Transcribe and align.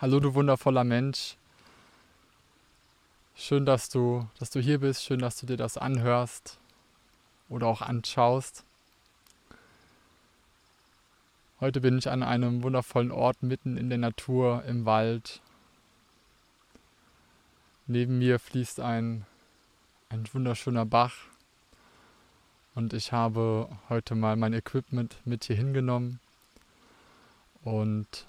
Hallo 0.00 0.20
du 0.20 0.32
wundervoller 0.34 0.84
Mensch. 0.84 1.36
Schön, 3.34 3.66
dass 3.66 3.88
du, 3.88 4.28
dass 4.38 4.48
du 4.50 4.60
hier 4.60 4.78
bist, 4.78 5.02
schön, 5.02 5.18
dass 5.18 5.40
du 5.40 5.46
dir 5.46 5.56
das 5.56 5.76
anhörst 5.76 6.60
oder 7.48 7.66
auch 7.66 7.82
anschaust. 7.82 8.64
Heute 11.58 11.80
bin 11.80 11.98
ich 11.98 12.08
an 12.08 12.22
einem 12.22 12.62
wundervollen 12.62 13.10
Ort 13.10 13.42
mitten 13.42 13.76
in 13.76 13.88
der 13.88 13.98
Natur, 13.98 14.62
im 14.68 14.84
Wald. 14.84 15.42
Neben 17.88 18.18
mir 18.18 18.38
fließt 18.38 18.78
ein, 18.78 19.26
ein 20.10 20.32
wunderschöner 20.32 20.86
Bach. 20.86 21.16
Und 22.76 22.92
ich 22.92 23.10
habe 23.10 23.68
heute 23.88 24.14
mal 24.14 24.36
mein 24.36 24.52
Equipment 24.52 25.16
mit 25.24 25.42
hier 25.42 25.56
hingenommen 25.56 26.20
und 27.64 28.26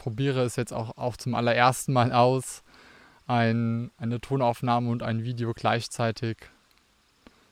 probiere 0.00 0.42
es 0.42 0.56
jetzt 0.56 0.72
auch, 0.72 0.96
auch 0.96 1.16
zum 1.18 1.34
allerersten 1.34 1.92
Mal 1.92 2.10
aus, 2.12 2.62
ein, 3.26 3.90
eine 3.98 4.18
Tonaufnahme 4.18 4.90
und 4.90 5.02
ein 5.02 5.24
Video 5.24 5.52
gleichzeitig 5.52 6.38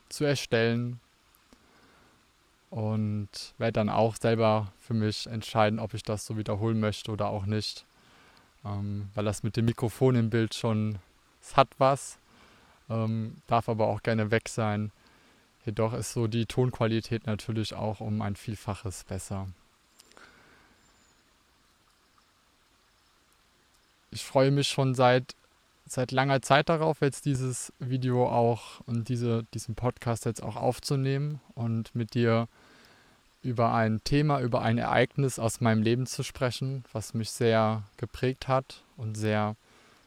zu 0.08 0.24
erstellen 0.24 0.98
und 2.70 3.28
werde 3.58 3.74
dann 3.74 3.91
auch 3.91 4.16
selber 4.16 4.72
für 4.80 4.94
mich 4.94 5.26
entscheiden, 5.26 5.78
ob 5.78 5.92
ich 5.92 6.02
das 6.02 6.24
so 6.24 6.38
wiederholen 6.38 6.80
möchte 6.80 7.12
oder 7.12 7.28
auch 7.28 7.44
nicht. 7.44 7.84
Ähm, 8.64 9.10
weil 9.14 9.26
das 9.26 9.42
mit 9.42 9.56
dem 9.56 9.66
Mikrofon 9.66 10.16
im 10.16 10.30
Bild 10.30 10.54
schon, 10.54 10.98
es 11.42 11.54
hat 11.54 11.69
was, 11.76 12.19
ähm, 12.88 13.36
darf 13.46 13.69
aber 13.69 13.88
auch 13.88 14.02
gerne 14.02 14.30
weg 14.30 14.48
sein. 14.48 14.91
Jedoch 15.66 15.92
ist 15.92 16.14
so 16.14 16.26
die 16.28 16.46
Tonqualität 16.46 17.26
natürlich 17.26 17.74
auch 17.74 18.00
um 18.00 18.22
ein 18.22 18.36
Vielfaches 18.36 19.04
besser. 19.04 19.48
Ich 24.11 24.25
freue 24.25 24.51
mich 24.51 24.69
schon 24.69 24.95
seit, 24.95 25.34
seit 25.87 26.12
langer 26.12 26.41
Zeit 26.42 26.69
darauf, 26.69 27.01
jetzt 27.01 27.25
dieses 27.25 27.73
Video 27.78 28.28
auch 28.28 28.81
und 28.87 29.09
diese, 29.09 29.45
diesen 29.55 29.75
Podcast 29.75 30.25
jetzt 30.25 30.42
auch 30.42 30.56
aufzunehmen 30.56 31.41
und 31.55 31.95
mit 31.95 32.15
dir 32.15 32.48
über 33.42 33.73
ein 33.73 34.03
Thema, 34.05 34.41
über 34.41 34.62
ein 34.62 34.78
Ereignis 34.78 35.39
aus 35.39 35.61
meinem 35.61 35.83
Leben 35.83 36.06
zu 36.06 36.23
sprechen, 36.23 36.84
was 36.92 37.15
mich 37.15 37.31
sehr 37.31 37.83
geprägt 37.97 38.48
hat 38.48 38.83
und 38.97 39.15
sehr 39.15 39.56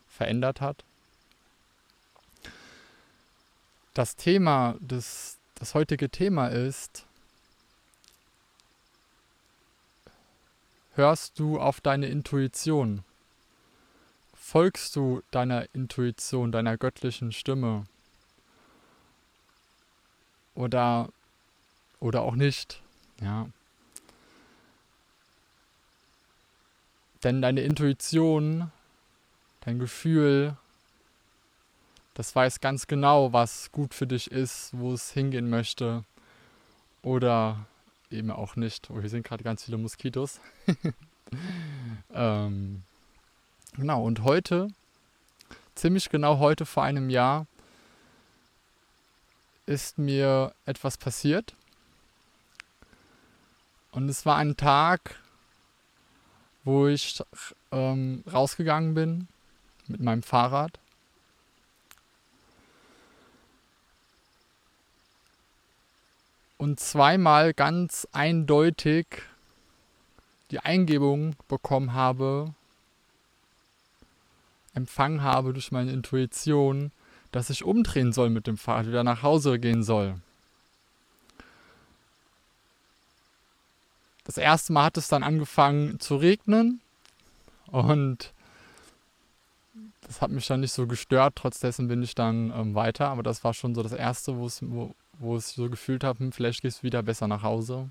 verändert 0.09 0.61
hat. 0.61 0.83
Das 3.93 4.15
Thema, 4.15 4.75
des, 4.79 5.37
das 5.55 5.73
heutige 5.75 6.09
Thema 6.09 6.47
ist, 6.47 7.05
hörst 10.95 11.39
du 11.39 11.59
auf 11.59 11.81
deine 11.81 12.07
Intuition? 12.07 13.03
Folgst 14.51 14.97
du 14.97 15.21
deiner 15.31 15.73
Intuition, 15.73 16.51
deiner 16.51 16.77
göttlichen 16.77 17.31
Stimme? 17.31 17.85
Oder, 20.55 21.07
oder 22.01 22.23
auch 22.23 22.35
nicht? 22.35 22.81
Ja. 23.21 23.47
Denn 27.23 27.41
deine 27.41 27.61
Intuition, 27.61 28.73
dein 29.61 29.79
Gefühl, 29.79 30.57
das 32.13 32.35
weiß 32.35 32.59
ganz 32.59 32.87
genau, 32.87 33.31
was 33.31 33.71
gut 33.71 33.93
für 33.93 34.05
dich 34.05 34.31
ist, 34.31 34.71
wo 34.73 34.91
es 34.91 35.11
hingehen 35.11 35.49
möchte. 35.49 36.03
Oder 37.03 37.67
eben 38.09 38.31
auch 38.31 38.57
nicht. 38.57 38.89
Oh, 38.91 38.99
hier 38.99 39.09
sind 39.09 39.25
gerade 39.25 39.45
ganz 39.45 39.63
viele 39.63 39.77
Moskitos. 39.77 40.41
ähm, 42.13 42.83
genau, 43.73 44.03
und 44.03 44.23
heute, 44.23 44.67
ziemlich 45.75 46.09
genau 46.09 46.39
heute 46.39 46.65
vor 46.65 46.83
einem 46.83 47.09
Jahr, 47.09 47.45
ist 49.65 49.97
mir 49.97 50.53
etwas 50.65 50.97
passiert. 50.97 51.55
Und 53.91 54.09
es 54.09 54.25
war 54.25 54.37
ein 54.37 54.57
Tag, 54.57 55.19
wo 56.63 56.87
ich 56.87 57.21
ähm, 57.71 58.23
rausgegangen 58.31 58.93
bin 58.93 59.27
mit 59.87 60.01
meinem 60.01 60.23
Fahrrad. 60.23 60.79
Und 66.57 66.79
zweimal 66.79 67.53
ganz 67.53 68.07
eindeutig 68.11 69.07
die 70.51 70.59
Eingebung 70.59 71.35
bekommen 71.47 71.93
habe, 71.93 72.53
empfangen 74.73 75.21
habe 75.21 75.53
durch 75.53 75.71
meine 75.71 75.91
Intuition, 75.91 76.91
dass 77.31 77.49
ich 77.49 77.63
umdrehen 77.63 78.13
soll 78.13 78.29
mit 78.29 78.47
dem 78.47 78.57
Fahrrad, 78.57 78.87
wieder 78.87 79.03
nach 79.03 79.23
Hause 79.23 79.59
gehen 79.59 79.83
soll. 79.83 80.15
Das 84.23 84.37
erste 84.37 84.71
Mal 84.73 84.85
hat 84.85 84.97
es 84.97 85.07
dann 85.07 85.23
angefangen 85.23 85.99
zu 85.99 86.15
regnen 86.15 86.79
und 87.67 88.33
das 90.01 90.21
hat 90.21 90.31
mich 90.31 90.45
dann 90.47 90.59
nicht 90.59 90.73
so 90.73 90.87
gestört. 90.87 91.35
Trotzdem 91.35 91.87
bin 91.87 92.03
ich 92.03 92.15
dann 92.15 92.51
ähm, 92.51 92.75
weiter, 92.75 93.07
aber 93.07 93.23
das 93.23 93.43
war 93.43 93.53
schon 93.53 93.73
so 93.73 93.81
das 93.81 93.93
erste, 93.93 94.37
wo, 94.37 94.93
wo 95.19 95.37
ich 95.37 95.45
so 95.45 95.69
gefühlt 95.69 96.03
habe, 96.03 96.19
hm, 96.19 96.31
vielleicht 96.31 96.61
gehst 96.61 96.79
du 96.79 96.83
wieder 96.83 97.01
besser 97.01 97.27
nach 97.27 97.43
Hause. 97.43 97.89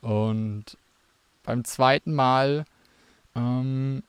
Und 0.00 0.76
beim 1.42 1.64
zweiten 1.64 2.14
Mal 2.14 2.64
ähm, 3.34 4.02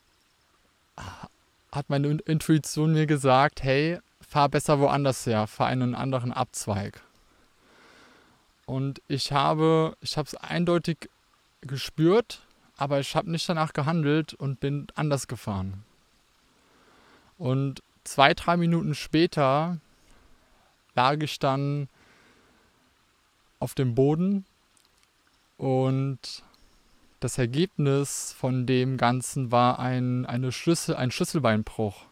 hat 1.72 1.90
meine 1.90 2.08
Intuition 2.08 2.94
mir 2.94 3.06
gesagt, 3.06 3.64
hey, 3.64 4.00
fahr 4.22 4.50
besser 4.50 4.80
woanders 4.80 5.26
her, 5.26 5.48
fahr 5.48 5.68
einen 5.68 5.96
anderen 5.96 6.32
Abzweig. 6.32 7.02
Und 8.66 9.02
ich 9.08 9.32
habe, 9.32 9.98
ich 10.02 10.18
es 10.18 10.36
eindeutig 10.36 11.10
gespürt, 11.62 12.42
aber 12.78 13.00
ich 13.00 13.16
habe 13.16 13.30
nicht 13.30 13.48
danach 13.48 13.74
gehandelt 13.74 14.34
und 14.34 14.60
bin 14.60 14.88
anders 14.96 15.28
gefahren. 15.28 15.84
Und 17.38 17.82
zwei, 18.04 18.34
drei 18.34 18.58
Minuten 18.58 18.96
später 18.96 19.78
lag 20.96 21.22
ich 21.22 21.40
dann 21.40 21.90
auf 23.60 23.74
dem 23.76 23.96
Boden 23.96 24.46
und 25.58 26.44
das 27.24 27.38
Ergebnis 27.38 28.36
von 28.38 28.66
dem 28.66 28.98
Ganzen 28.98 29.52
war 29.52 29.80
ein, 29.80 30.26
eine 30.26 30.52
Schlüssel, 30.52 30.96
ein 30.96 31.10
Schlüsselbeinbruch. 31.10 32.06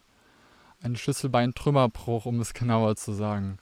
Ein 0.82 0.96
Schlüsselbeintrümmerbruch, 0.96 2.24
um 2.24 2.40
es 2.40 2.54
genauer 2.54 2.96
zu 2.96 3.12
sagen. 3.12 3.58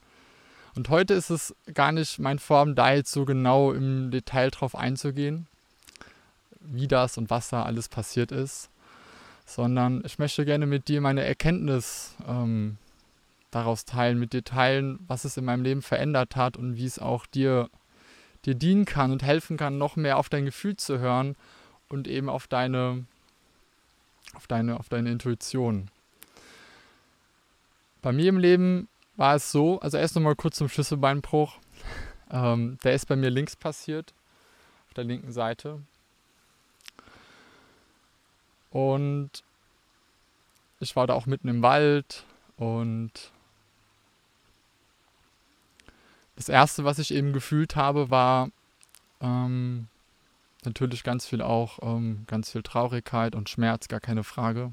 Und 0.76 0.88
heute 0.88 1.14
ist 1.14 1.30
es 1.30 1.54
gar 1.74 1.90
nicht 1.90 2.20
mein 2.20 2.38
Vorhaben, 2.38 2.76
da 2.76 2.92
jetzt 2.92 3.10
so 3.10 3.24
genau 3.24 3.72
im 3.72 4.10
Detail 4.10 4.50
drauf 4.50 4.76
einzugehen, 4.76 5.48
wie 6.60 6.86
das 6.86 7.18
und 7.18 7.30
was 7.30 7.48
da 7.48 7.64
alles 7.64 7.88
passiert 7.88 8.30
ist, 8.30 8.70
sondern 9.44 10.02
ich 10.06 10.18
möchte 10.18 10.44
gerne 10.44 10.66
mit 10.66 10.86
dir 10.86 11.00
meine 11.00 11.24
Erkenntnis 11.24 12.14
ähm, 12.28 12.78
daraus 13.50 13.84
teilen, 13.84 14.20
mit 14.20 14.32
dir 14.32 14.44
teilen, 14.44 15.00
was 15.08 15.24
es 15.24 15.36
in 15.36 15.44
meinem 15.44 15.64
Leben 15.64 15.82
verändert 15.82 16.36
hat 16.36 16.56
und 16.56 16.76
wie 16.76 16.86
es 16.86 17.00
auch 17.00 17.26
dir, 17.26 17.68
dir 18.46 18.54
dienen 18.54 18.84
kann 18.84 19.12
und 19.12 19.22
helfen 19.22 19.56
kann, 19.56 19.78
noch 19.78 19.96
mehr 19.96 20.18
auf 20.18 20.28
dein 20.28 20.44
Gefühl 20.44 20.76
zu 20.76 20.98
hören 20.98 21.36
und 21.88 22.08
eben 22.08 22.28
auf 22.28 22.46
deine, 22.46 23.04
auf 24.34 24.46
deine, 24.46 24.78
auf 24.78 24.88
deine 24.88 25.10
Intuition. 25.10 25.90
Bei 28.02 28.12
mir 28.12 28.28
im 28.28 28.38
Leben 28.38 28.88
war 29.16 29.34
es 29.34 29.52
so, 29.52 29.78
also 29.80 29.98
erst 29.98 30.14
nochmal 30.14 30.36
kurz 30.36 30.56
zum 30.56 30.68
Schlüsselbeinbruch. 30.68 31.58
Ähm, 32.32 32.78
der 32.84 32.94
ist 32.94 33.06
bei 33.06 33.16
mir 33.16 33.28
links 33.28 33.56
passiert, 33.56 34.14
auf 34.86 34.94
der 34.94 35.02
linken 35.02 35.32
Seite. 35.32 35.80
Und 38.70 39.42
ich 40.78 40.94
war 40.94 41.08
da 41.08 41.14
auch 41.14 41.26
mitten 41.26 41.48
im 41.48 41.60
Wald 41.60 42.24
und 42.56 43.32
das 46.40 46.48
erste, 46.48 46.84
was 46.84 46.98
ich 46.98 47.12
eben 47.12 47.34
gefühlt 47.34 47.76
habe, 47.76 48.08
war 48.08 48.48
ähm, 49.20 49.88
natürlich 50.64 51.04
ganz 51.04 51.26
viel 51.26 51.42
auch, 51.42 51.78
ähm, 51.82 52.24
ganz 52.28 52.50
viel 52.50 52.62
Traurigkeit 52.62 53.34
und 53.34 53.50
Schmerz, 53.50 53.88
gar 53.88 54.00
keine 54.00 54.24
Frage. 54.24 54.72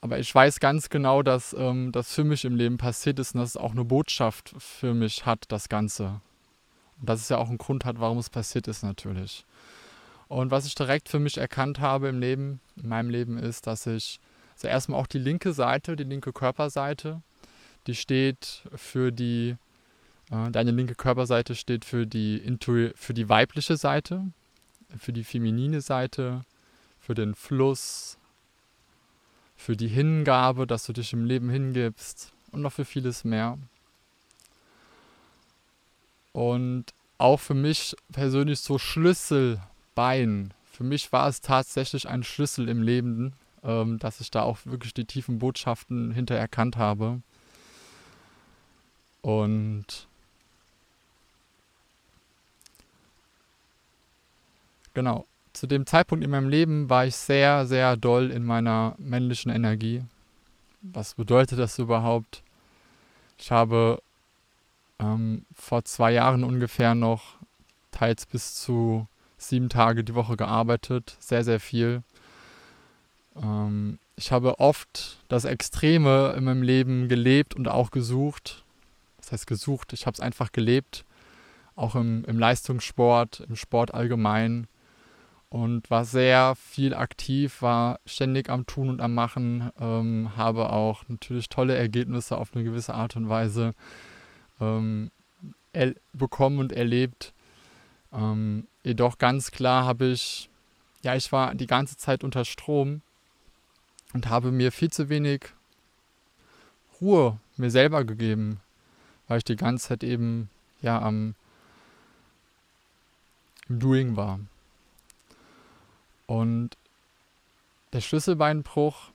Aber 0.00 0.18
ich 0.18 0.34
weiß 0.34 0.60
ganz 0.60 0.88
genau, 0.88 1.22
dass 1.22 1.52
ähm, 1.52 1.92
das 1.92 2.14
für 2.14 2.24
mich 2.24 2.46
im 2.46 2.56
Leben 2.56 2.78
passiert 2.78 3.18
ist 3.18 3.34
und 3.34 3.42
dass 3.42 3.50
es 3.50 3.56
auch 3.58 3.72
eine 3.72 3.84
Botschaft 3.84 4.54
für 4.56 4.94
mich 4.94 5.26
hat, 5.26 5.44
das 5.48 5.68
Ganze. 5.68 6.22
Und 6.98 7.10
dass 7.10 7.20
es 7.20 7.28
ja 7.28 7.36
auch 7.36 7.50
einen 7.50 7.58
Grund 7.58 7.84
hat, 7.84 8.00
warum 8.00 8.16
es 8.16 8.30
passiert 8.30 8.66
ist, 8.66 8.82
natürlich. 8.82 9.44
Und 10.28 10.50
was 10.50 10.64
ich 10.64 10.74
direkt 10.74 11.10
für 11.10 11.18
mich 11.18 11.36
erkannt 11.36 11.80
habe 11.80 12.08
im 12.08 12.18
Leben, 12.18 12.60
in 12.76 12.88
meinem 12.88 13.10
Leben, 13.10 13.36
ist, 13.36 13.66
dass 13.66 13.86
ich, 13.86 14.20
also 14.54 14.68
erstmal 14.68 14.98
auch 14.98 15.06
die 15.06 15.18
linke 15.18 15.52
Seite, 15.52 15.96
die 15.96 16.04
linke 16.04 16.32
Körperseite, 16.32 17.20
die 17.86 17.94
steht 17.94 18.62
für 18.74 19.12
die, 19.12 19.56
äh, 20.30 20.50
deine 20.50 20.70
linke 20.70 20.94
Körperseite 20.94 21.54
steht 21.54 21.84
für 21.84 22.06
die, 22.06 22.36
Intu 22.36 22.90
für 22.94 23.14
die 23.14 23.28
weibliche 23.28 23.76
Seite, 23.76 24.26
für 24.98 25.12
die 25.12 25.24
feminine 25.24 25.80
Seite, 25.80 26.42
für 27.00 27.14
den 27.14 27.34
Fluss, 27.34 28.18
für 29.56 29.76
die 29.76 29.88
Hingabe, 29.88 30.66
dass 30.66 30.86
du 30.86 30.92
dich 30.92 31.12
im 31.12 31.24
Leben 31.24 31.50
hingibst 31.50 32.32
und 32.50 32.62
noch 32.62 32.72
für 32.72 32.84
vieles 32.84 33.24
mehr. 33.24 33.58
Und 36.32 36.86
auch 37.18 37.38
für 37.38 37.54
mich 37.54 37.94
persönlich 38.12 38.60
so 38.60 38.78
Schlüsselbein. 38.78 40.52
Für 40.64 40.84
mich 40.84 41.12
war 41.12 41.28
es 41.28 41.40
tatsächlich 41.40 42.08
ein 42.08 42.24
Schlüssel 42.24 42.68
im 42.68 42.82
Leben, 42.82 43.34
ähm, 43.62 43.98
dass 43.98 44.20
ich 44.20 44.30
da 44.30 44.42
auch 44.42 44.58
wirklich 44.64 44.94
die 44.94 45.04
tiefen 45.04 45.38
Botschaften 45.38 46.10
hinter 46.10 46.34
erkannt 46.34 46.76
habe. 46.76 47.20
Und 49.22 50.06
genau, 54.94 55.26
zu 55.52 55.66
dem 55.66 55.86
Zeitpunkt 55.86 56.24
in 56.24 56.30
meinem 56.30 56.48
Leben 56.48 56.90
war 56.90 57.06
ich 57.06 57.16
sehr, 57.16 57.66
sehr 57.66 57.96
doll 57.96 58.30
in 58.30 58.44
meiner 58.44 58.94
männlichen 58.98 59.50
Energie. 59.50 60.02
Was 60.82 61.14
bedeutet 61.14 61.58
das 61.58 61.78
überhaupt? 61.78 62.42
Ich 63.38 63.50
habe 63.50 64.02
ähm, 64.98 65.44
vor 65.54 65.84
zwei 65.84 66.12
Jahren 66.12 66.44
ungefähr 66.44 66.94
noch 66.94 67.36
teils 67.90 68.26
bis 68.26 68.56
zu 68.56 69.06
sieben 69.36 69.68
Tage 69.68 70.04
die 70.04 70.14
Woche 70.14 70.36
gearbeitet, 70.36 71.16
sehr, 71.20 71.44
sehr 71.44 71.60
viel. 71.60 72.02
Ähm, 73.36 73.98
ich 74.16 74.32
habe 74.32 74.60
oft 74.60 75.18
das 75.28 75.44
Extreme 75.44 76.34
in 76.36 76.44
meinem 76.44 76.62
Leben 76.62 77.08
gelebt 77.08 77.54
und 77.54 77.68
auch 77.68 77.90
gesucht. 77.90 78.61
Das 79.22 79.32
heißt 79.32 79.46
gesucht, 79.46 79.92
ich 79.92 80.04
habe 80.06 80.14
es 80.14 80.20
einfach 80.20 80.52
gelebt, 80.52 81.04
auch 81.74 81.94
im, 81.94 82.24
im 82.26 82.38
Leistungssport, 82.38 83.40
im 83.48 83.56
Sport 83.56 83.94
allgemein. 83.94 84.66
Und 85.48 85.90
war 85.90 86.06
sehr 86.06 86.54
viel 86.56 86.94
aktiv, 86.94 87.60
war 87.60 88.00
ständig 88.06 88.48
am 88.48 88.64
Tun 88.66 88.88
und 88.88 89.02
am 89.02 89.14
Machen, 89.14 89.70
ähm, 89.78 90.30
habe 90.34 90.70
auch 90.70 91.04
natürlich 91.08 91.50
tolle 91.50 91.76
Ergebnisse 91.76 92.38
auf 92.38 92.54
eine 92.54 92.64
gewisse 92.64 92.94
Art 92.94 93.16
und 93.16 93.28
Weise 93.28 93.74
ähm, 94.62 95.10
bekommen 96.14 96.58
und 96.58 96.72
erlebt. 96.72 97.34
Ähm, 98.14 98.66
jedoch 98.82 99.18
ganz 99.18 99.50
klar 99.50 99.84
habe 99.84 100.06
ich, 100.06 100.48
ja, 101.02 101.16
ich 101.16 101.30
war 101.32 101.54
die 101.54 101.66
ganze 101.66 101.98
Zeit 101.98 102.24
unter 102.24 102.46
Strom 102.46 103.02
und 104.14 104.30
habe 104.30 104.52
mir 104.52 104.72
viel 104.72 104.90
zu 104.90 105.10
wenig 105.10 105.48
Ruhe 107.00 107.38
mir 107.56 107.70
selber 107.70 108.04
gegeben, 108.04 108.60
weil 109.32 109.38
ich 109.38 109.44
die 109.44 109.56
ganze 109.56 109.88
Zeit 109.88 110.04
eben 110.04 110.50
ja 110.82 111.00
am 111.00 111.34
Doing 113.66 114.14
war. 114.14 114.40
Und 116.26 116.76
der 117.94 118.02
Schlüsselbeinbruch, 118.02 119.08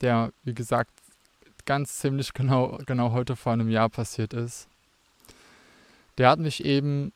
der, 0.00 0.32
wie 0.44 0.54
gesagt, 0.54 0.92
ganz 1.66 1.98
ziemlich 1.98 2.34
genau, 2.34 2.78
genau 2.86 3.10
heute 3.10 3.34
vor 3.34 3.52
einem 3.52 3.68
Jahr 3.68 3.88
passiert 3.88 4.32
ist, 4.32 4.68
der 6.18 6.30
hat 6.30 6.38
mich 6.38 6.64
eben 6.64 7.12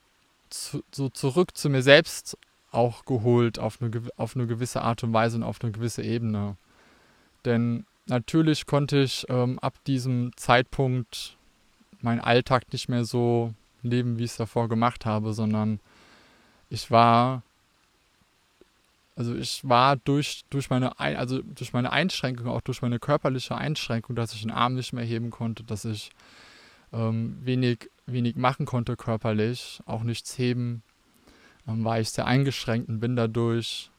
zu, 0.51 0.83
so 0.91 1.11
zurück 1.11 1.57
zu 1.57 1.71
mir 1.71 1.85
selbst 1.85 2.37
auch 2.73 3.05
geholt 3.05 3.61
auf 3.61 3.81
eine, 3.81 3.93
auf 4.17 4.35
eine 4.35 4.49
gewisse 4.49 4.83
Art 4.83 5.05
und 5.05 5.13
Weise 5.13 5.37
und 5.37 5.45
auf 5.45 5.63
eine 5.63 5.71
gewisse 5.71 6.03
Ebene. 6.03 6.57
Denn 7.45 7.87
natürlich 8.07 8.67
konnte 8.67 8.99
ich 8.99 9.27
ähm, 9.29 9.61
ab 9.61 9.75
diesem 9.87 10.37
Zeitpunkt 10.37 11.37
meinen 12.03 12.21
Alltag 12.21 12.73
nicht 12.73 12.89
mehr 12.89 13.05
so 13.05 13.55
leben, 13.83 14.19
wie 14.19 14.25
ich 14.25 14.33
es 14.33 14.37
davor 14.37 14.69
gemacht 14.69 15.07
habe, 15.07 15.33
sondern 15.33 15.81
ich 16.71 16.91
war 16.91 17.43
also 19.15 19.35
ich 19.35 19.61
war 19.69 19.97
durch, 19.97 20.45
durch, 20.49 20.71
meine, 20.71 20.99
also 20.99 21.43
durch 21.43 21.73
meine 21.73 21.93
Einschränkung, 21.93 22.49
auch 22.49 22.63
durch 22.63 22.81
meine 22.81 22.99
körperliche 22.99 23.55
Einschränkung, 23.55 24.17
dass 24.17 24.33
ich 24.33 24.41
den 24.41 24.51
Arm 24.51 24.75
nicht 24.75 24.93
mehr 24.93 25.05
heben 25.05 25.31
konnte, 25.31 25.65
dass 25.65 25.85
ich 25.85 26.11
ähm, 26.93 27.39
wenig, 27.43 27.91
wenig 28.07 28.37
machen 28.37 28.65
konnte 28.65 28.97
körperlich, 28.97 29.81
auch 29.85 30.03
nichts 30.03 30.39
heben, 30.39 30.83
ähm, 31.69 31.85
war 31.85 32.01
ich 32.01 32.11
sehr 32.11 32.27
eingeschränkt 32.27 32.89
und 32.89 33.01
bin 33.01 33.15
dadurch, 33.17 33.91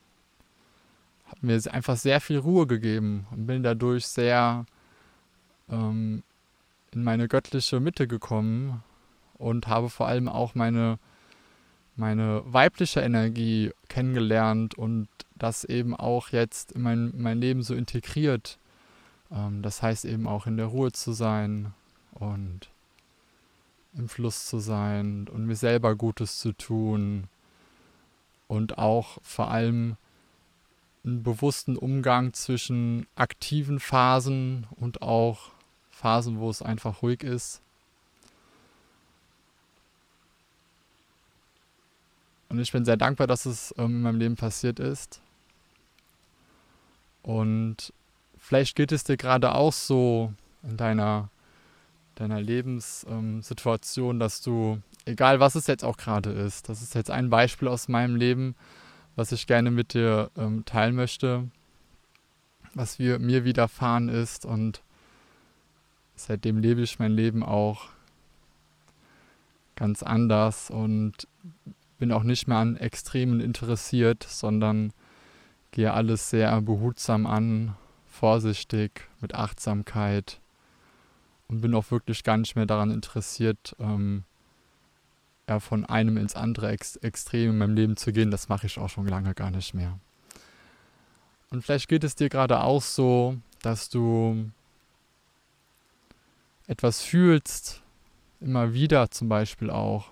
hat 1.27 1.43
mir 1.43 1.61
einfach 1.71 1.95
sehr 1.95 2.19
viel 2.19 2.39
Ruhe 2.39 2.65
gegeben 2.65 3.27
und 3.31 3.45
bin 3.45 3.61
dadurch 3.61 4.07
sehr 4.07 4.65
ähm, 5.69 6.23
in 6.95 7.03
meine 7.03 7.27
göttliche 7.27 7.79
Mitte 7.79 8.07
gekommen 8.07 8.83
und 9.35 9.67
habe 9.67 9.89
vor 9.89 10.07
allem 10.07 10.29
auch 10.29 10.55
meine 10.55 10.99
meine 11.95 12.41
weibliche 12.45 13.01
Energie 13.01 13.71
kennengelernt 13.87 14.75
und 14.75 15.07
das 15.35 15.63
eben 15.63 15.95
auch 15.95 16.29
jetzt 16.29 16.71
in 16.71 16.81
mein, 16.81 17.13
mein 17.15 17.39
Leben 17.39 17.63
so 17.63 17.75
integriert. 17.75 18.57
Ähm, 19.31 19.61
das 19.61 19.81
heißt 19.81 20.05
eben 20.05 20.27
auch 20.27 20.47
in 20.47 20.57
der 20.57 20.67
Ruhe 20.67 20.91
zu 20.91 21.13
sein 21.13 21.73
und 22.13 22.69
im 23.95 24.09
Fluss 24.09 24.47
zu 24.47 24.59
sein 24.59 25.27
und 25.27 25.45
mir 25.45 25.55
selber 25.55 25.95
Gutes 25.95 26.39
zu 26.39 26.53
tun 26.53 27.25
und 28.47 28.77
auch 28.77 29.19
vor 29.21 29.51
allem 29.51 29.97
einen 31.05 31.21
bewussten 31.21 31.75
Umgang 31.75 32.33
zwischen 32.33 33.05
aktiven 33.15 33.79
Phasen 33.79 34.65
und 34.71 35.01
auch 35.01 35.51
Phasen, 35.93 36.39
wo 36.39 36.49
es 36.49 36.61
einfach 36.61 37.01
ruhig 37.01 37.23
ist. 37.23 37.61
Und 42.49 42.59
ich 42.59 42.71
bin 42.71 42.83
sehr 42.85 42.97
dankbar, 42.97 43.27
dass 43.27 43.45
es 43.45 43.71
in 43.71 44.01
meinem 44.01 44.19
Leben 44.19 44.35
passiert 44.35 44.79
ist. 44.79 45.21
Und 47.21 47.93
vielleicht 48.37 48.75
geht 48.75 48.91
es 48.91 49.03
dir 49.03 49.17
gerade 49.17 49.55
auch 49.55 49.73
so 49.73 50.33
in 50.61 50.77
deiner, 50.77 51.29
deiner 52.15 52.41
Lebenssituation, 52.41 54.15
ähm, 54.15 54.19
dass 54.19 54.41
du, 54.41 54.81
egal 55.05 55.39
was 55.39 55.55
es 55.55 55.67
jetzt 55.67 55.83
auch 55.83 55.97
gerade 55.97 56.31
ist, 56.31 56.69
das 56.69 56.81
ist 56.81 56.95
jetzt 56.95 57.11
ein 57.11 57.29
Beispiel 57.29 57.67
aus 57.67 57.87
meinem 57.87 58.15
Leben, 58.15 58.55
was 59.15 59.31
ich 59.31 59.47
gerne 59.47 59.71
mit 59.71 59.93
dir 59.93 60.29
ähm, 60.37 60.65
teilen 60.65 60.95
möchte, 60.95 61.49
was 62.73 62.99
wir, 62.99 63.19
mir 63.19 63.45
widerfahren 63.45 64.09
ist. 64.09 64.45
Und 64.45 64.81
seitdem 66.15 66.59
lebe 66.59 66.81
ich 66.81 66.99
mein 66.99 67.11
Leben 67.11 67.43
auch 67.43 67.89
ganz 69.75 70.03
anders 70.03 70.69
und 70.69 71.27
bin 71.97 72.11
auch 72.11 72.23
nicht 72.23 72.47
mehr 72.47 72.57
an 72.57 72.75
Extremen 72.75 73.39
interessiert, 73.39 74.23
sondern 74.23 74.93
gehe 75.71 75.93
alles 75.93 76.29
sehr 76.29 76.61
behutsam 76.61 77.25
an, 77.25 77.75
vorsichtig, 78.07 79.09
mit 79.21 79.33
Achtsamkeit 79.33 80.39
und 81.47 81.61
bin 81.61 81.73
auch 81.73 81.91
wirklich 81.91 82.23
gar 82.23 82.37
nicht 82.37 82.55
mehr 82.55 82.65
daran 82.65 82.91
interessiert, 82.91 83.75
ähm, 83.79 84.23
ja, 85.47 85.59
von 85.59 85.85
einem 85.85 86.17
ins 86.17 86.35
andere 86.35 86.69
Ex 86.69 86.95
Extrem 86.97 87.51
in 87.51 87.57
meinem 87.57 87.75
Leben 87.75 87.97
zu 87.97 88.13
gehen. 88.13 88.31
Das 88.31 88.49
mache 88.49 88.67
ich 88.67 88.77
auch 88.77 88.89
schon 88.89 89.07
lange 89.07 89.33
gar 89.33 89.51
nicht 89.51 89.73
mehr. 89.73 89.99
Und 91.49 91.63
vielleicht 91.63 91.89
geht 91.89 92.03
es 92.03 92.15
dir 92.15 92.29
gerade 92.29 92.61
auch 92.61 92.81
so, 92.81 93.37
dass 93.61 93.89
du 93.89 94.49
etwas 96.73 97.03
fühlst, 97.03 97.83
immer 98.41 98.73
wieder 98.73 99.11
zum 99.11 99.29
Beispiel 99.29 99.69
auch, 99.69 100.09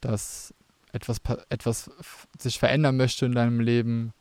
dass 0.00 0.54
etwas, 0.92 1.20
etwas 1.48 1.90
sich 2.38 2.60
verändern 2.60 2.96
möchte 2.96 3.26
in 3.26 3.32
deinem 3.32 3.58
Leben, 3.58 4.12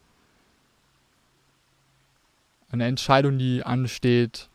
eine 2.72 2.88
Entscheidung, 2.88 3.38
die 3.38 3.64
ansteht 3.64 4.50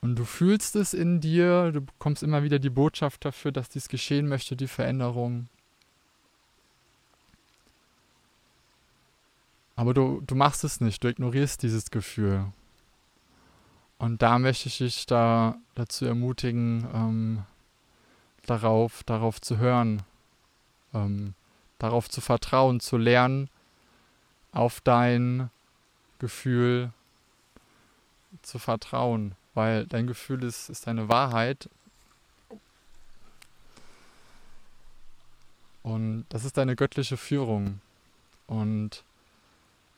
und 0.00 0.14
du 0.14 0.24
fühlst 0.24 0.76
es 0.76 0.94
in 0.94 1.20
dir, 1.20 1.72
du 1.72 1.80
bekommst 1.80 2.22
immer 2.22 2.44
wieder 2.44 2.60
die 2.60 2.70
Botschaft 2.70 3.24
dafür, 3.24 3.50
dass 3.50 3.68
dies 3.68 3.88
geschehen 3.88 4.28
möchte, 4.28 4.54
die 4.54 4.68
Veränderung. 4.68 5.48
Aber 9.74 9.92
du, 9.92 10.22
du 10.24 10.36
machst 10.36 10.62
es 10.62 10.80
nicht, 10.80 11.02
du 11.02 11.08
ignorierst 11.08 11.64
dieses 11.64 11.90
Gefühl. 11.90 12.52
Und 14.00 14.22
da 14.22 14.38
möchte 14.38 14.68
ich 14.68 14.78
dich 14.78 15.04
da 15.04 15.58
dazu 15.74 16.06
ermutigen, 16.06 16.88
ähm, 16.94 17.42
darauf, 18.46 19.04
darauf 19.04 19.42
zu 19.42 19.58
hören, 19.58 20.02
ähm, 20.94 21.34
darauf 21.78 22.08
zu 22.08 22.22
vertrauen, 22.22 22.80
zu 22.80 22.96
lernen, 22.96 23.50
auf 24.52 24.80
dein 24.80 25.50
Gefühl 26.18 26.94
zu 28.40 28.58
vertrauen, 28.58 29.34
weil 29.52 29.86
dein 29.86 30.06
Gefühl 30.06 30.44
ist, 30.44 30.70
ist 30.70 30.86
deine 30.86 31.10
Wahrheit. 31.10 31.68
Und 35.82 36.24
das 36.30 36.46
ist 36.46 36.56
deine 36.56 36.74
göttliche 36.74 37.18
Führung. 37.18 37.82
Und 38.46 39.04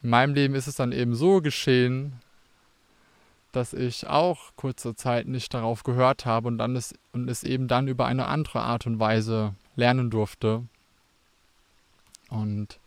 in 0.02 0.11
meinem 0.11 0.35
Leben 0.35 0.56
ist 0.56 0.66
es 0.66 0.75
dann 0.75 0.90
eben 0.90 1.14
so 1.14 1.40
geschehen, 1.40 2.21
dass 3.52 3.75
ich 3.75 4.06
auch 4.06 4.52
kurze 4.56 4.94
Zeit 4.94 5.28
nicht 5.28 5.52
darauf 5.54 5.85
gehört 5.85 6.26
habe 6.26 6.49
und 6.49 6.59
dann 6.59 6.75
es, 6.75 6.94
und 7.12 7.28
es 7.28 7.44
eben 7.44 7.68
dann 7.68 7.87
über 7.87 8.06
eine 8.06 8.26
andere 8.26 8.61
Art 8.61 8.87
und 8.87 8.99
Weise 8.99 9.54
lernen 9.76 10.11
durfte. 10.11 10.64
Und 12.30 12.78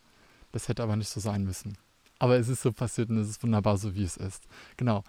Das 0.52 0.70
hätte 0.70 0.84
aber 0.84 0.96
nicht 0.96 1.10
so 1.10 1.20
sein 1.20 1.44
müssen. 1.44 1.78
Aber 2.18 2.38
es 2.38 2.48
ist 2.48 2.62
so 2.62 2.72
passiert 2.72 3.10
und 3.10 3.18
es 3.18 3.30
ist 3.30 3.44
wunderbar, 3.44 3.78
so 3.78 3.94
wie 3.94 4.04
es 4.04 4.16
ist. 4.16 4.44
Genau. 4.78 5.04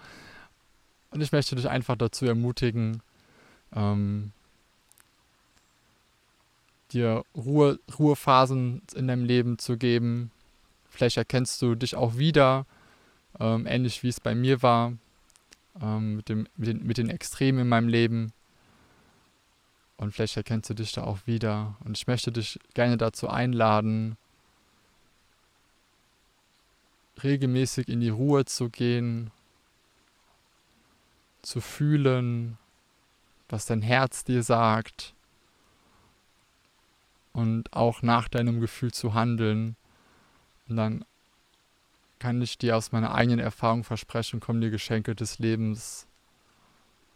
Und 1.12 1.20
ich 1.20 1.30
möchte 1.30 1.54
dich 1.54 1.68
einfach 1.68 1.96
dazu 1.96 2.26
ermutigen, 2.26 3.00
ähm, 3.72 4.32
dir 6.92 7.24
Ruhe, 7.34 7.78
Ruhephasen 7.98 8.82
in 8.94 9.06
deinem 9.06 9.24
Leben 9.24 9.58
zu 9.58 9.76
geben. 9.76 10.32
Vielleicht 10.90 11.16
erkennst 11.16 11.62
du 11.62 11.76
dich 11.76 11.94
auch 11.94 12.16
wieder, 12.16 12.66
ähm, 13.38 13.66
ähnlich 13.66 14.02
wie 14.02 14.08
es 14.08 14.20
bei 14.20 14.34
mir 14.34 14.62
war, 14.62 14.94
ähm, 15.80 16.16
mit, 16.16 16.28
dem, 16.28 16.48
mit, 16.56 16.68
den, 16.68 16.86
mit 16.86 16.98
den 16.98 17.10
Extremen 17.10 17.60
in 17.60 17.68
meinem 17.68 17.88
Leben. 17.88 18.32
Und 19.96 20.12
vielleicht 20.12 20.36
erkennst 20.36 20.68
du 20.70 20.74
dich 20.74 20.92
da 20.92 21.04
auch 21.04 21.26
wieder. 21.26 21.76
Und 21.84 21.96
ich 21.96 22.06
möchte 22.06 22.30
dich 22.30 22.58
gerne 22.74 22.96
dazu 22.96 23.28
einladen, 23.28 24.16
regelmäßig 27.22 27.88
in 27.88 28.00
die 28.00 28.10
Ruhe 28.10 28.44
zu 28.44 28.68
gehen, 28.68 29.30
zu 31.42 31.60
fühlen, 31.60 32.58
was 33.48 33.66
dein 33.66 33.80
Herz 33.80 34.24
dir 34.24 34.42
sagt 34.42 35.14
und 37.32 37.72
auch 37.72 38.02
nach 38.02 38.28
deinem 38.28 38.60
Gefühl 38.60 38.92
zu 38.92 39.14
handeln. 39.14 39.76
Und 40.68 40.76
dann 40.76 41.04
kann 42.18 42.40
ich 42.40 42.58
dir 42.58 42.76
aus 42.76 42.92
meiner 42.92 43.14
eigenen 43.14 43.40
Erfahrung 43.40 43.84
versprechen, 43.84 44.40
kommen 44.40 44.60
die 44.60 44.70
Geschenke 44.70 45.14
des 45.14 45.38
Lebens 45.38 46.06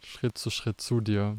Schritt 0.03 0.37
zu 0.37 0.49
Schritt 0.49 0.81
zu 0.81 1.01
dir. 1.01 1.37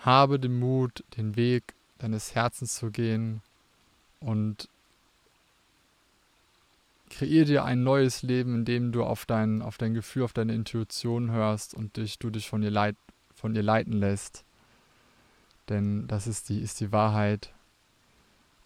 Habe 0.00 0.38
den 0.38 0.58
Mut, 0.58 1.04
den 1.16 1.36
Weg 1.36 1.74
deines 1.98 2.34
Herzens 2.34 2.74
zu 2.74 2.90
gehen 2.90 3.40
und 4.20 4.68
kreier 7.10 7.44
dir 7.44 7.64
ein 7.64 7.82
neues 7.82 8.22
Leben, 8.22 8.54
in 8.54 8.64
dem 8.64 8.92
du 8.92 9.04
auf 9.04 9.26
dein, 9.26 9.62
auf 9.62 9.78
dein 9.78 9.94
Gefühl, 9.94 10.24
auf 10.24 10.32
deine 10.32 10.54
Intuition 10.54 11.30
hörst 11.30 11.74
und 11.74 11.96
dich, 11.96 12.18
du 12.18 12.30
dich 12.30 12.48
von 12.48 12.62
ihr, 12.62 12.70
leit, 12.70 12.96
von 13.34 13.54
ihr 13.54 13.62
leiten 13.62 13.92
lässt. 13.92 14.44
Denn 15.68 16.06
das 16.08 16.26
ist 16.26 16.48
die, 16.48 16.60
ist 16.60 16.80
die 16.80 16.92
Wahrheit. 16.92 17.52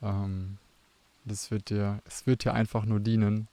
Ähm, 0.03 0.59
das 1.29 1.51
wird 1.51 1.71
dir, 1.71 2.01
es 2.07 2.27
wird 2.27 2.45
dir 2.45 2.55
einfach 2.55 2.85
nur 2.85 3.01
dienen. 3.01 3.49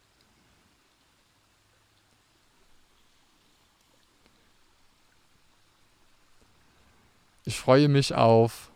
Ich 7.43 7.59
freue 7.59 7.89
mich 7.89 8.15
auf, 8.15 8.71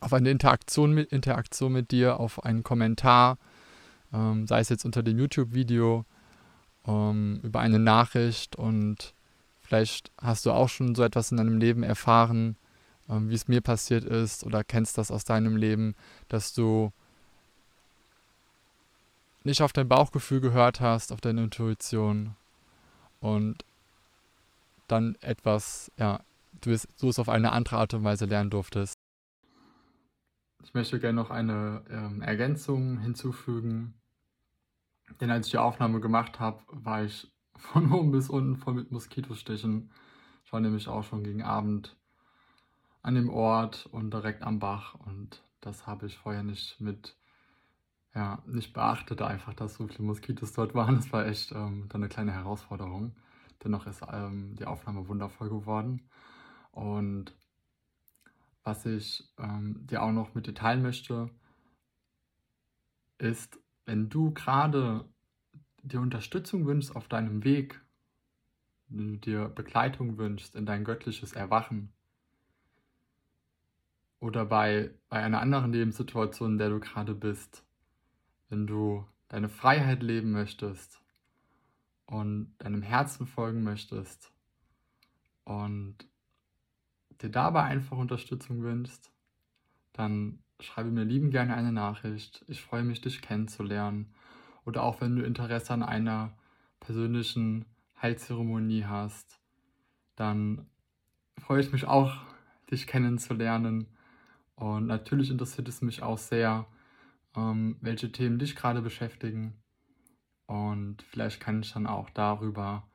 auf 0.00 0.12
eine 0.12 0.30
Interaktion 0.30 0.92
mit, 0.92 1.12
Interaktion 1.12 1.72
mit 1.72 1.92
dir, 1.92 2.18
auf 2.18 2.44
einen 2.44 2.64
Kommentar 2.64 3.38
ähm, 4.12 4.46
sei 4.46 4.60
es 4.60 4.68
jetzt 4.68 4.84
unter 4.84 5.02
dem 5.02 5.18
YouTube-Video, 5.18 6.04
ähm, 6.86 7.40
über 7.42 7.60
eine 7.60 7.78
Nachricht 7.78 8.56
und 8.56 9.14
vielleicht 9.60 10.10
hast 10.20 10.46
du 10.46 10.52
auch 10.52 10.68
schon 10.68 10.94
so 10.94 11.02
etwas 11.02 11.30
in 11.30 11.38
deinem 11.38 11.58
Leben 11.58 11.82
erfahren, 11.82 12.56
ähm, 13.08 13.30
wie 13.30 13.34
es 13.34 13.48
mir 13.48 13.60
passiert 13.60 14.04
ist 14.04 14.44
oder 14.44 14.64
kennst 14.64 14.98
das 14.98 15.10
aus 15.10 15.24
deinem 15.24 15.56
Leben, 15.56 15.94
dass 16.28 16.52
du 16.52 16.92
nicht 19.44 19.62
auf 19.62 19.72
dein 19.72 19.88
Bauchgefühl 19.88 20.40
gehört 20.40 20.80
hast, 20.80 21.12
auf 21.12 21.20
deine 21.20 21.44
Intuition 21.44 22.36
und 23.20 23.64
dann 24.88 25.16
etwas, 25.20 25.90
ja, 25.96 26.20
du 26.60 26.70
es, 26.70 26.88
du 27.00 27.08
es 27.08 27.18
auf 27.18 27.28
eine 27.28 27.52
andere 27.52 27.76
Art 27.76 27.94
und 27.94 28.04
Weise 28.04 28.26
lernen 28.26 28.50
durftest. 28.50 28.94
Ich 30.64 30.74
möchte 30.74 31.00
gerne 31.00 31.20
noch 31.20 31.30
eine 31.30 31.82
ähm, 31.90 32.22
Ergänzung 32.22 32.98
hinzufügen. 32.98 33.94
Denn 35.20 35.30
als 35.30 35.46
ich 35.46 35.52
die 35.52 35.58
Aufnahme 35.58 36.00
gemacht 36.00 36.40
habe, 36.40 36.62
war 36.68 37.04
ich 37.04 37.30
von 37.56 37.92
oben 37.92 38.12
bis 38.12 38.28
unten 38.28 38.56
voll 38.56 38.74
mit 38.74 38.90
Moskitostichen. 38.90 39.90
Ich 40.44 40.52
war 40.52 40.60
nämlich 40.60 40.88
auch 40.88 41.04
schon 41.04 41.24
gegen 41.24 41.42
Abend 41.42 41.96
an 43.02 43.14
dem 43.14 43.28
Ort 43.30 43.86
und 43.90 44.12
direkt 44.12 44.42
am 44.42 44.58
Bach 44.58 44.94
und 44.94 45.42
das 45.60 45.86
habe 45.86 46.06
ich 46.06 46.18
vorher 46.18 46.42
nicht 46.42 46.80
mit, 46.80 47.16
ja, 48.14 48.42
nicht 48.46 48.72
beachtet 48.72 49.22
einfach, 49.22 49.54
dass 49.54 49.74
so 49.74 49.86
viele 49.86 50.04
Moskitos 50.04 50.52
dort 50.52 50.74
waren. 50.74 50.96
Das 50.96 51.12
war 51.12 51.26
echt 51.26 51.52
ähm, 51.52 51.86
dann 51.88 52.02
eine 52.02 52.08
kleine 52.08 52.32
Herausforderung. 52.32 53.14
Dennoch 53.64 53.86
ist 53.86 54.02
ähm, 54.12 54.54
die 54.56 54.66
Aufnahme 54.66 55.08
wundervoll 55.08 55.48
geworden. 55.48 56.02
Und 56.72 57.34
was 58.64 58.86
ich 58.86 59.32
ähm, 59.38 59.86
dir 59.86 60.02
auch 60.02 60.12
noch 60.12 60.34
mit 60.34 60.46
dir 60.46 60.54
teilen 60.54 60.82
möchte, 60.82 61.30
ist, 63.18 63.58
wenn 63.86 64.08
du 64.08 64.32
gerade 64.32 65.08
dir 65.82 66.00
Unterstützung 66.00 66.66
wünschst 66.66 66.94
auf 66.94 67.08
deinem 67.08 67.44
Weg, 67.44 67.80
wenn 68.88 69.14
du 69.14 69.18
dir 69.18 69.48
Begleitung 69.48 70.18
wünschst 70.18 70.54
in 70.54 70.66
dein 70.66 70.84
göttliches 70.84 71.32
Erwachen 71.32 71.92
oder 74.20 74.44
bei, 74.44 74.90
bei 75.08 75.22
einer 75.22 75.40
anderen 75.40 75.72
Lebenssituation, 75.72 76.52
in 76.52 76.58
der 76.58 76.70
du 76.70 76.78
gerade 76.78 77.14
bist, 77.14 77.64
wenn 78.52 78.66
du 78.66 79.06
deine 79.28 79.48
Freiheit 79.48 80.02
leben 80.02 80.30
möchtest 80.30 81.00
und 82.04 82.54
deinem 82.58 82.82
Herzen 82.82 83.26
folgen 83.26 83.62
möchtest 83.62 84.30
und 85.44 85.96
dir 87.22 87.30
dabei 87.30 87.62
einfach 87.62 87.96
Unterstützung 87.96 88.62
wünschst, 88.62 89.10
dann 89.94 90.40
schreibe 90.60 90.90
mir 90.90 91.04
lieben 91.04 91.30
gerne 91.30 91.54
eine 91.54 91.72
Nachricht. 91.72 92.44
Ich 92.46 92.60
freue 92.60 92.84
mich, 92.84 93.00
dich 93.00 93.22
kennenzulernen. 93.22 94.12
Oder 94.66 94.82
auch 94.82 95.00
wenn 95.00 95.16
du 95.16 95.22
Interesse 95.24 95.72
an 95.72 95.82
einer 95.82 96.36
persönlichen 96.78 97.64
Heilzeremonie 98.02 98.84
hast, 98.84 99.40
dann 100.14 100.66
freue 101.38 101.62
ich 101.62 101.72
mich 101.72 101.86
auch, 101.86 102.18
dich 102.70 102.86
kennenzulernen. 102.86 103.86
Und 104.56 104.86
natürlich 104.86 105.30
interessiert 105.30 105.68
es 105.68 105.80
mich 105.80 106.02
auch 106.02 106.18
sehr, 106.18 106.66
ähm, 107.36 107.76
welche 107.80 108.12
Themen 108.12 108.38
dich 108.38 108.56
gerade 108.56 108.82
beschäftigen. 108.82 109.54
Und 110.46 111.02
vielleicht 111.02 111.40
kann 111.40 111.62
ich 111.62 111.72
dann 111.72 111.86
auch 111.86 112.10
darüber 112.10 112.86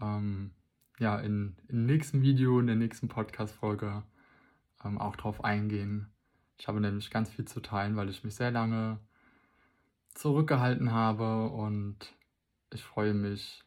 ähm, 0.00 0.52
ja, 0.98 1.18
in, 1.18 1.56
im 1.68 1.86
nächsten 1.86 2.22
Video, 2.22 2.60
in 2.60 2.66
der 2.66 2.76
nächsten 2.76 3.08
Podcast-Folge 3.08 4.02
ähm, 4.84 4.98
auch 4.98 5.16
drauf 5.16 5.44
eingehen. 5.44 6.12
Ich 6.58 6.68
habe 6.68 6.80
nämlich 6.80 7.10
ganz 7.10 7.30
viel 7.30 7.44
zu 7.44 7.60
teilen, 7.60 7.96
weil 7.96 8.08
ich 8.08 8.24
mich 8.24 8.34
sehr 8.34 8.50
lange 8.50 8.98
zurückgehalten 10.14 10.92
habe 10.92 11.48
und 11.48 12.14
ich 12.72 12.82
freue 12.82 13.14
mich, 13.14 13.64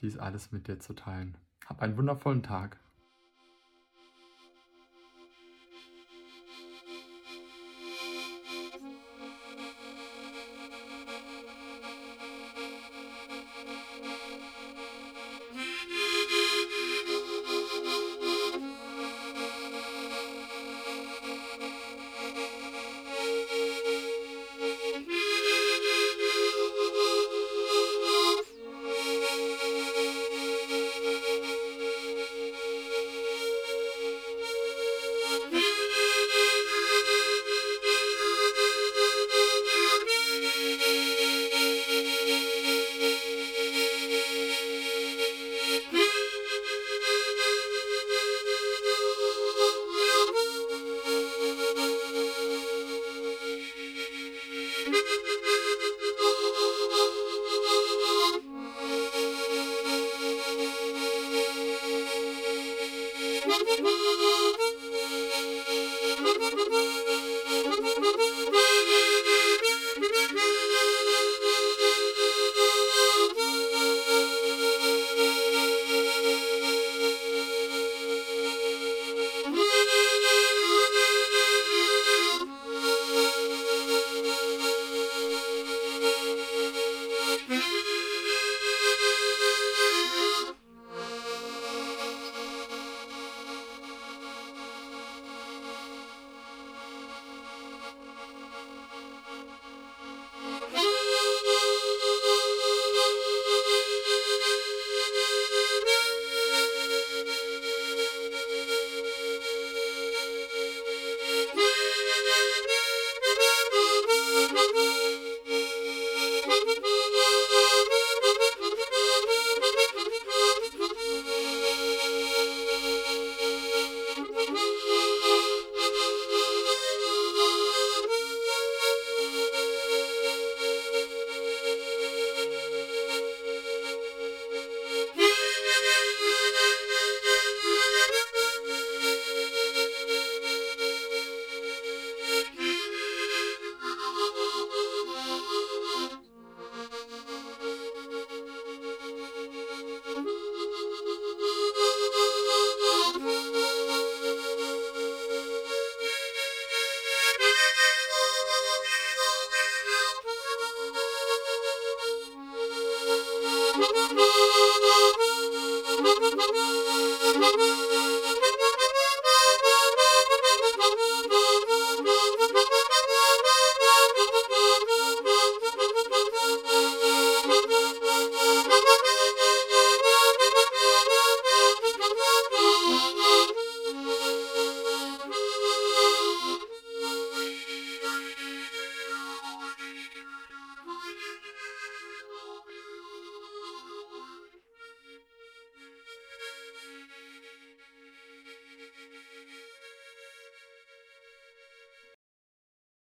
dies 0.00 0.18
alles 0.18 0.52
mit 0.52 0.68
dir 0.68 0.78
zu 0.78 0.94
teilen. 0.94 1.36
Hab 1.66 1.82
einen 1.82 1.96
wundervollen 1.96 2.42
Tag. 2.42 2.79